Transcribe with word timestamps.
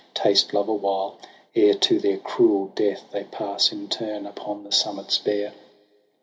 Taste 0.15 0.51
love 0.51 0.67
awhile, 0.67 1.19
ere 1.53 1.75
to 1.75 1.99
their 1.99 2.17
cruel 2.17 2.71
death 2.73 3.03
They 3.11 3.23
pass 3.25 3.71
in 3.71 3.87
turn 3.87 4.25
upon 4.25 4.63
the 4.63 4.71
summits 4.71 5.19
bare. 5.19 5.53